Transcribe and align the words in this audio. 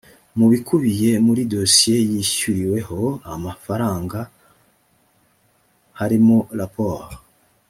mu 0.37 0.45
bikubiye 0.51 1.11
muri 1.25 1.41
dosiye 1.53 1.97
yishyuriweho 2.11 3.01
amafaranga 3.35 4.19
frw 4.27 4.31
harimo 5.99 6.37
raporo 6.59 7.05